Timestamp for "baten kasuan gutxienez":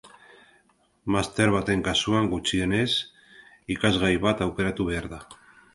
1.57-2.89